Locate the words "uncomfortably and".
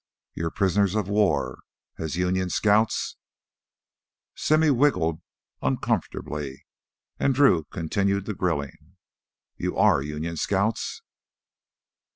5.61-7.35